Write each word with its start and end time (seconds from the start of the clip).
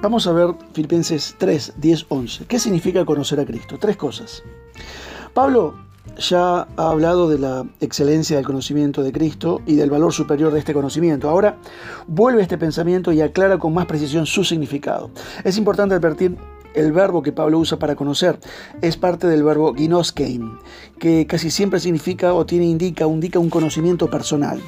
Vamos 0.00 0.28
a 0.28 0.32
ver 0.32 0.54
Filipenses 0.74 1.34
3, 1.38 1.74
10, 1.76 2.06
11. 2.08 2.44
¿Qué 2.46 2.60
significa 2.60 3.04
conocer 3.04 3.40
a 3.40 3.44
Cristo? 3.44 3.78
Tres 3.80 3.96
cosas. 3.96 4.44
Pablo 5.34 5.74
ya 6.16 6.68
ha 6.76 6.90
hablado 6.90 7.28
de 7.28 7.40
la 7.40 7.66
excelencia 7.80 8.36
del 8.36 8.46
conocimiento 8.46 9.02
de 9.02 9.10
Cristo 9.10 9.60
y 9.66 9.74
del 9.74 9.90
valor 9.90 10.12
superior 10.12 10.52
de 10.52 10.60
este 10.60 10.72
conocimiento. 10.72 11.28
Ahora 11.28 11.58
vuelve 12.06 12.40
a 12.40 12.42
este 12.42 12.58
pensamiento 12.58 13.10
y 13.10 13.20
aclara 13.22 13.58
con 13.58 13.74
más 13.74 13.86
precisión 13.86 14.24
su 14.24 14.44
significado. 14.44 15.10
Es 15.42 15.58
importante 15.58 15.96
advertir 15.96 16.36
el 16.74 16.92
verbo 16.92 17.20
que 17.20 17.32
Pablo 17.32 17.58
usa 17.58 17.78
para 17.78 17.96
conocer 17.96 18.38
es 18.80 18.96
parte 18.96 19.26
del 19.26 19.42
verbo 19.42 19.74
ginoskein, 19.74 20.58
que 21.00 21.26
casi 21.26 21.50
siempre 21.50 21.80
significa 21.80 22.34
o 22.34 22.46
tiene 22.46 22.66
indica, 22.66 23.04
indica 23.04 23.40
un 23.40 23.50
conocimiento 23.50 24.08
personal 24.08 24.60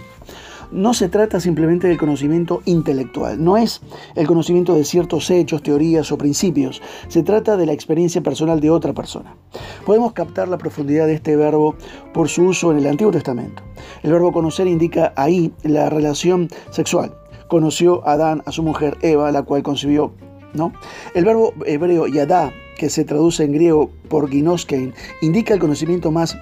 no 0.73 0.95
se 0.95 1.09
trata 1.09 1.41
simplemente 1.41 1.89
del 1.89 1.99
conocimiento 1.99 2.63
intelectual, 2.65 3.43
no 3.43 3.57
es 3.57 3.81
el 4.15 4.27
conocimiento 4.27 4.75
de 4.75 4.85
ciertos 4.85 5.31
hechos, 5.31 5.63
teorías 5.63 6.11
o 6.13 6.19
principios, 6.19 6.81
se 7.09 7.23
trata 7.23 7.57
de 7.57 7.67
la 7.67 7.73
experiencia 7.73 8.23
personal 8.23 8.61
de 8.61 8.71
otra 8.71 8.93
persona. 8.93 9.37
Podemos 9.85 10.13
captar 10.13 10.49
la 10.49 10.59
profundidad 10.59 11.07
de 11.07 11.15
este 11.15 11.37
verbo 11.37 11.75
por 12.13 12.29
su 12.29 12.45
uso 12.45 12.73
en 12.73 12.79
el 12.79 12.87
Antiguo 12.87 13.13
Testamento. 13.13 13.63
El 14.03 14.13
verbo 14.13 14.33
conocer 14.33 14.67
indica 14.67 15.13
ahí 15.17 15.53
la 15.63 15.91
relación 15.91 16.49
sexual. 16.71 17.15
Conoció 17.49 18.07
Adán 18.07 18.43
a 18.47 18.53
su 18.53 18.63
mujer 18.63 18.97
Eva, 19.03 19.33
la 19.33 19.43
cual 19.43 19.63
concibió 19.63 20.13
¿No? 20.53 20.73
El 21.15 21.25
verbo 21.25 21.53
hebreo 21.65 22.07
yadá, 22.07 22.53
que 22.77 22.91
se 22.91 23.05
traduce 23.05 23.45
en 23.45 23.53
griego 23.53 23.91
por 24.09 24.29
ginoskein, 24.29 24.95
indica 25.21 25.55
el 25.55 25.61
conocimiento 25.61 26.11
más 26.11 26.37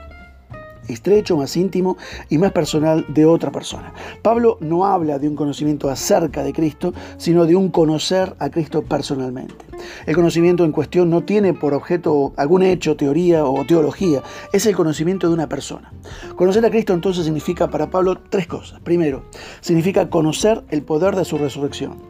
estrecho, 0.89 1.37
más 1.37 1.57
íntimo 1.57 1.97
y 2.29 2.39
más 2.39 2.53
personal 2.53 3.05
de 3.09 3.27
otra 3.27 3.53
persona. 3.53 3.93
Pablo 4.23 4.59
no 4.61 4.87
habla 4.87 5.19
de 5.19 5.29
un 5.29 5.37
conocimiento 5.37 5.91
acerca 5.91 6.43
de 6.43 6.53
Cristo, 6.53 6.93
sino 7.17 7.47
de 7.47 7.57
un 7.57 7.71
conocer 7.71 8.35
a 8.39 8.51
Cristo 8.51 8.83
personalmente. 8.83 9.69
El 10.07 10.15
conocimiento 10.15 10.65
en 10.65 10.73
cuestión 10.73 11.11
no 11.11 11.23
tiene 11.23 11.55
por 11.55 11.75
objeto 11.75 12.33
algún 12.37 12.63
hecho, 12.63 12.97
teoría 12.97 13.45
o 13.45 13.65
teología, 13.65 14.23
es 14.53 14.67
el 14.67 14.75
conocimiento 14.75 15.29
de 15.29 15.35
una 15.35 15.49
persona. 15.49 15.93
Conocer 16.37 16.65
a 16.65 16.71
Cristo 16.71 16.93
entonces 16.93 17.25
significa 17.25 17.69
para 17.69 17.91
Pablo 17.91 18.19
tres 18.29 18.47
cosas. 18.47 18.81
Primero, 18.81 19.25
significa 19.61 20.11
conocer 20.11 20.65
el 20.71 20.83
poder 20.83 21.15
de 21.17 21.25
su 21.25 21.39
resurrección. 21.39 22.08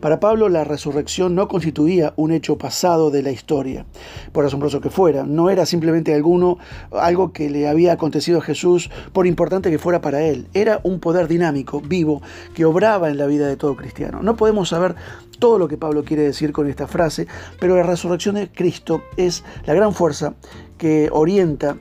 Para 0.00 0.20
Pablo 0.20 0.48
la 0.48 0.64
resurrección 0.64 1.34
no 1.34 1.48
constituía 1.48 2.12
un 2.16 2.32
hecho 2.32 2.58
pasado 2.58 3.10
de 3.10 3.22
la 3.22 3.30
historia, 3.30 3.86
por 4.32 4.44
asombroso 4.44 4.80
que 4.80 4.90
fuera, 4.90 5.24
no 5.24 5.50
era 5.50 5.66
simplemente 5.66 6.14
alguno, 6.14 6.58
algo 6.92 7.32
que 7.32 7.50
le 7.50 7.68
había 7.68 7.92
acontecido 7.92 8.38
a 8.38 8.42
Jesús 8.42 8.90
por 9.12 9.26
importante 9.26 9.70
que 9.70 9.78
fuera 9.78 10.00
para 10.00 10.22
él, 10.22 10.48
era 10.54 10.80
un 10.82 11.00
poder 11.00 11.28
dinámico, 11.28 11.80
vivo, 11.80 12.22
que 12.54 12.64
obraba 12.64 13.10
en 13.10 13.18
la 13.18 13.26
vida 13.26 13.46
de 13.46 13.56
todo 13.56 13.76
cristiano. 13.76 14.22
No 14.22 14.36
podemos 14.36 14.68
saber 14.68 14.94
todo 15.38 15.58
lo 15.58 15.68
que 15.68 15.76
Pablo 15.76 16.04
quiere 16.04 16.22
decir 16.22 16.52
con 16.52 16.68
esta 16.68 16.86
frase, 16.86 17.26
pero 17.58 17.76
la 17.76 17.82
resurrección 17.82 18.36
de 18.36 18.50
Cristo 18.50 19.02
es 19.16 19.44
la 19.66 19.74
gran 19.74 19.92
fuerza 19.92 20.34
que 20.78 21.08
orienta 21.12 21.76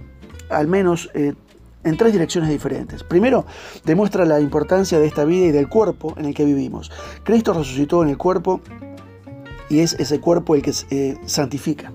al 0.50 0.68
menos 0.68 1.10
eh, 1.14 1.34
en 1.84 1.98
tres 1.98 2.14
direcciones 2.14 2.50
diferentes. 2.50 3.04
Primero, 3.04 3.46
demuestra 3.86 4.26
la 4.26 4.40
importancia 4.40 5.00
de 5.00 5.08
esta 5.08 5.26
vida 5.26 5.48
y 5.48 5.52
del 5.52 5.68
cuerpo 5.68 6.14
en 6.18 6.26
el 6.26 6.34
que 6.34 6.46
vivimos. 6.46 6.92
Cristo 7.24 7.54
resucitó 7.54 8.04
en 8.04 8.10
el 8.10 8.18
cuerpo 8.18 8.62
y 9.70 9.80
es 9.80 9.94
ese 9.94 10.20
cuerpo 10.20 10.56
el 10.56 10.62
que 10.62 10.74
eh, 10.90 11.18
santifica. 11.26 11.94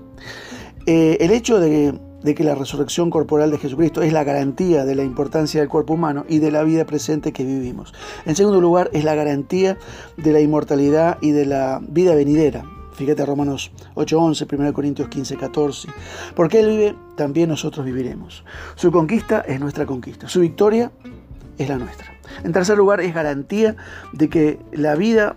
Eh, 0.85 1.17
el 1.19 1.31
hecho 1.31 1.59
de, 1.59 1.99
de 2.23 2.35
que 2.35 2.43
la 2.43 2.55
resurrección 2.55 3.09
corporal 3.09 3.51
de 3.51 3.57
Jesucristo 3.57 4.01
es 4.01 4.13
la 4.13 4.23
garantía 4.23 4.85
de 4.85 4.95
la 4.95 5.03
importancia 5.03 5.59
del 5.59 5.69
cuerpo 5.69 5.93
humano 5.93 6.25
y 6.27 6.39
de 6.39 6.51
la 6.51 6.63
vida 6.63 6.85
presente 6.85 7.31
que 7.31 7.43
vivimos. 7.43 7.93
En 8.25 8.35
segundo 8.35 8.61
lugar, 8.61 8.89
es 8.93 9.03
la 9.03 9.15
garantía 9.15 9.77
de 10.17 10.31
la 10.31 10.39
inmortalidad 10.39 11.17
y 11.21 11.31
de 11.31 11.45
la 11.45 11.79
vida 11.87 12.15
venidera. 12.15 12.63
Fíjate 12.97 13.27
Romanos 13.27 13.71
8:11, 13.93 14.47
1 14.47 14.73
Corintios 14.73 15.07
15:14. 15.07 15.87
Porque 16.35 16.59
Él 16.59 16.67
vive, 16.67 16.95
también 17.15 17.47
nosotros 17.47 17.85
viviremos. 17.85 18.43
Su 18.75 18.91
conquista 18.91 19.41
es 19.41 19.59
nuestra 19.59 19.85
conquista. 19.85 20.27
Su 20.27 20.39
victoria 20.39 20.91
es 21.59 21.69
la 21.69 21.77
nuestra. 21.77 22.11
En 22.43 22.53
tercer 22.53 22.75
lugar, 22.75 22.99
es 23.01 23.13
garantía 23.13 23.75
de 24.13 24.29
que 24.29 24.59
la 24.71 24.95
vida 24.95 25.35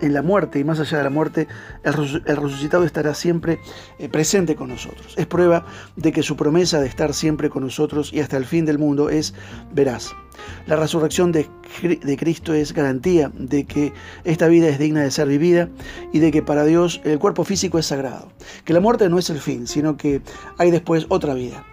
en 0.00 0.12
la 0.14 0.22
muerte 0.22 0.58
y 0.58 0.64
más 0.64 0.80
allá 0.80 0.98
de 0.98 1.04
la 1.04 1.10
muerte, 1.10 1.48
el 1.82 2.36
resucitado 2.36 2.84
estará 2.84 3.14
siempre 3.14 3.58
eh, 3.98 4.08
presente 4.08 4.54
con 4.56 4.68
nosotros. 4.68 5.14
Es 5.16 5.26
prueba 5.26 5.66
de 5.96 6.12
que 6.12 6.22
su 6.22 6.36
promesa 6.36 6.80
de 6.80 6.86
estar 6.86 7.14
siempre 7.14 7.50
con 7.50 7.62
nosotros 7.62 8.12
y 8.12 8.20
hasta 8.20 8.36
el 8.36 8.44
fin 8.44 8.64
del 8.64 8.78
mundo 8.78 9.10
es 9.10 9.34
veraz. 9.72 10.14
La 10.66 10.76
resurrección 10.76 11.32
de, 11.32 11.48
de 11.82 12.16
Cristo 12.16 12.54
es 12.54 12.72
garantía 12.72 13.30
de 13.34 13.64
que 13.64 13.92
esta 14.24 14.48
vida 14.48 14.68
es 14.68 14.78
digna 14.78 15.02
de 15.02 15.10
ser 15.10 15.28
vivida 15.28 15.68
y 16.12 16.18
de 16.18 16.30
que 16.32 16.42
para 16.42 16.64
Dios 16.64 17.00
el 17.04 17.18
cuerpo 17.18 17.44
físico 17.44 17.78
es 17.78 17.86
sagrado. 17.86 18.32
Que 18.64 18.72
la 18.72 18.80
muerte 18.80 19.08
no 19.08 19.18
es 19.18 19.30
el 19.30 19.38
fin, 19.38 19.66
sino 19.66 19.96
que 19.96 20.22
hay 20.58 20.70
después 20.70 21.06
otra 21.08 21.34
vida 21.34 21.64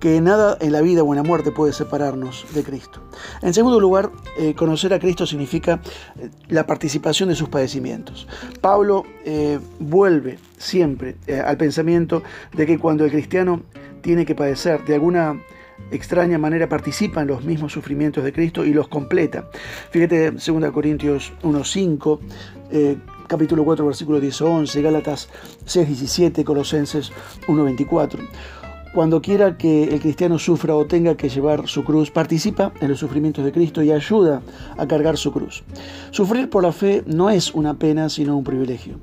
que 0.00 0.20
nada 0.20 0.56
en 0.60 0.72
la 0.72 0.80
vida 0.80 1.02
o 1.02 1.12
en 1.12 1.16
la 1.16 1.22
muerte 1.22 1.50
puede 1.50 1.72
separarnos 1.72 2.46
de 2.54 2.62
Cristo. 2.62 3.00
En 3.42 3.54
segundo 3.54 3.80
lugar, 3.80 4.10
eh, 4.38 4.54
conocer 4.54 4.92
a 4.92 4.98
Cristo 4.98 5.26
significa 5.26 5.80
eh, 6.18 6.30
la 6.48 6.66
participación 6.66 7.28
de 7.28 7.34
sus 7.34 7.48
padecimientos. 7.48 8.26
Pablo 8.60 9.04
eh, 9.24 9.58
vuelve 9.78 10.38
siempre 10.58 11.16
al 11.44 11.56
pensamiento 11.56 12.22
de 12.54 12.66
que 12.66 12.78
cuando 12.78 13.04
el 13.04 13.10
cristiano 13.10 13.62
tiene 14.00 14.24
que 14.24 14.34
padecer 14.34 14.84
de 14.84 14.94
alguna 14.94 15.42
extraña 15.90 16.38
manera 16.38 16.68
participa 16.68 17.20
en 17.20 17.28
los 17.28 17.44
mismos 17.44 17.72
sufrimientos 17.72 18.24
de 18.24 18.32
Cristo 18.32 18.64
y 18.64 18.72
los 18.72 18.88
completa. 18.88 19.48
Fíjate 19.90 20.30
2 20.30 20.70
Corintios 20.72 21.32
1.5, 21.42 22.18
capítulo 23.26 23.64
4, 23.64 23.84
versículo 23.84 24.20
10 24.20 24.40
11, 24.40 24.82
Gálatas 24.82 25.28
6, 25.66 25.88
17, 25.88 26.44
Colosenses 26.44 27.12
1.24. 27.46 28.20
Cuando 28.96 29.20
quiera 29.20 29.58
que 29.58 29.84
el 29.84 30.00
cristiano 30.00 30.38
sufra 30.38 30.74
o 30.74 30.86
tenga 30.86 31.18
que 31.18 31.28
llevar 31.28 31.68
su 31.68 31.84
cruz, 31.84 32.10
participa 32.10 32.72
en 32.80 32.88
los 32.88 32.98
sufrimientos 32.98 33.44
de 33.44 33.52
Cristo 33.52 33.82
y 33.82 33.92
ayuda 33.92 34.40
a 34.78 34.86
cargar 34.86 35.18
su 35.18 35.32
cruz. 35.32 35.64
Sufrir 36.12 36.48
por 36.48 36.62
la 36.62 36.72
fe 36.72 37.04
no 37.06 37.28
es 37.28 37.52
una 37.52 37.74
pena, 37.74 38.08
sino 38.08 38.38
un 38.38 38.42
privilegio. 38.42 38.94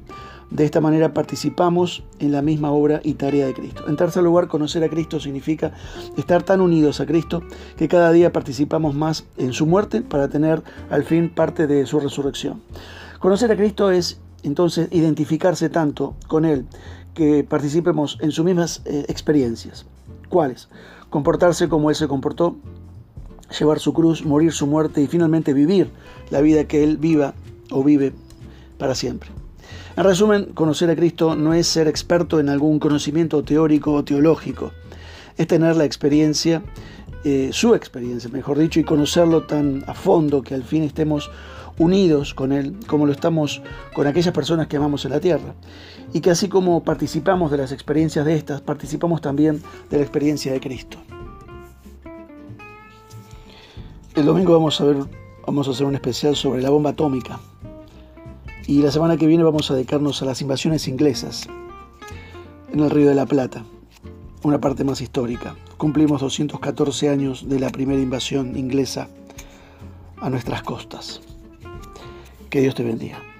De 0.49 0.65
esta 0.65 0.81
manera 0.81 1.13
participamos 1.13 2.03
en 2.17 2.31
la 2.31 2.41
misma 2.41 2.71
obra 2.71 3.01
y 3.03 3.13
tarea 3.13 3.45
de 3.45 3.53
Cristo. 3.53 3.83
En 3.87 3.95
tercer 3.95 4.23
lugar, 4.23 4.47
conocer 4.47 4.83
a 4.83 4.89
Cristo 4.89 5.19
significa 5.19 5.73
estar 6.17 6.41
tan 6.41 6.59
unidos 6.59 6.99
a 6.99 7.05
Cristo 7.05 7.43
que 7.77 7.87
cada 7.87 8.11
día 8.11 8.33
participamos 8.33 8.95
más 8.95 9.27
en 9.37 9.53
su 9.53 9.67
muerte 9.67 10.01
para 10.01 10.27
tener 10.27 10.63
al 10.89 11.03
fin 11.03 11.29
parte 11.29 11.67
de 11.67 11.85
su 11.85 11.99
resurrección. 11.99 12.63
Conocer 13.19 13.51
a 13.51 13.55
Cristo 13.55 13.91
es 13.91 14.19
entonces 14.41 14.87
identificarse 14.91 15.69
tanto 15.69 16.15
con 16.27 16.45
Él 16.45 16.65
que 17.13 17.44
participemos 17.44 18.18
en 18.22 18.31
sus 18.31 18.46
mismas 18.46 18.81
eh, 18.85 19.06
experiencias. 19.07 19.85
¿Cuáles? 20.29 20.69
Comportarse 21.09 21.69
como 21.69 21.90
Él 21.90 21.96
se 21.96 22.07
comportó, 22.07 22.56
llevar 23.57 23.79
su 23.79 23.94
cruz, 23.94 24.25
morir 24.25 24.51
su 24.51 24.68
muerte 24.68 25.01
y 25.01 25.07
finalmente 25.07 25.53
vivir 25.53 25.90
la 26.31 26.41
vida 26.41 26.66
que 26.66 26.84
Él 26.84 26.97
viva 26.97 27.34
o 27.72 27.84
vive 27.84 28.13
para 28.78 28.96
siempre. 28.96 29.29
En 29.96 30.03
resumen, 30.03 30.46
conocer 30.53 30.90
a 30.90 30.96
Cristo 30.96 31.35
no 31.35 31.53
es 31.53 31.68
ser 31.68 31.88
experto 31.88 32.40
en 32.40 32.50
algún 32.50 32.79
conocimiento 32.79 33.44
teórico 33.44 33.94
o 33.94 34.03
teológico, 34.03 34.72
es 35.38 35.47
tener 35.47 35.75
la 35.75 35.85
experiencia, 35.85 36.63
eh, 37.23 37.50
su 37.51 37.73
experiencia, 37.75 38.29
mejor 38.29 38.57
dicho, 38.57 38.79
y 38.79 38.84
conocerlo 38.84 39.44
tan 39.44 39.84
a 39.88 39.94
fondo 39.94 40.41
que 40.41 40.53
al 40.53 40.63
fin 40.63 40.84
estemos 40.84 41.31
unidos 41.78 42.34
con 42.34 42.51
Él, 42.51 42.75
como 42.88 43.06
lo 43.06 43.11
estamos 43.11 43.61
con 43.94 44.07
aquellas 44.07 44.34
personas 44.34 44.67
que 44.67 44.78
amamos 44.78 45.06
en 45.06 45.11
la 45.11 45.19
tierra. 45.19 45.56
Y 46.13 46.22
que 46.22 46.29
así 46.29 46.47
como 46.47 46.84
participamos 46.84 47.50
de 47.51 47.57
las 47.57 47.72
experiencias 47.72 48.25
de 48.25 48.35
estas, 48.35 48.61
participamos 48.61 49.22
también 49.22 49.61
de 49.89 49.97
la 49.97 50.03
experiencia 50.03 50.51
de 50.51 50.59
Cristo. 50.59 50.97
El 54.16 54.25
domingo 54.25 54.53
vamos 54.53 54.79
a 54.79 54.85
ver, 54.85 54.97
vamos 55.46 55.67
a 55.67 55.72
hacer 55.72 55.87
un 55.87 55.96
especial 55.96 56.35
sobre 56.35 56.61
la 56.61 56.70
bomba 56.70 56.91
atómica. 56.91 57.40
Y 58.67 58.81
la 58.81 58.91
semana 58.91 59.17
que 59.17 59.28
viene 59.28 59.43
vamos 59.43 59.72
a 59.72 59.73
dedicarnos 59.73 60.22
a 60.22 60.25
las 60.25 60.41
invasiones 60.41 60.87
inglesas 60.87 61.47
en 62.72 62.79
el 62.79 62.90
Río 62.90 63.09
de 63.09 63.16
la 63.16 63.25
Plata, 63.25 63.66
una 64.43 64.59
parte 64.59 64.84
más 64.84 65.01
histórica. 65.01 65.55
Cumplimos 65.78 66.22
214 66.22 67.09
años 67.09 67.49
de 67.49 67.59
la 67.59 67.69
primera 67.69 68.01
invasión 68.01 68.57
inglesa 68.57 69.07
a 70.22 70.29
nuestras 70.29 70.63
costas. 70.63 71.22
Que 72.49 72.61
Dios 72.61 72.75
te 72.75 72.84
bendiga. 72.84 73.33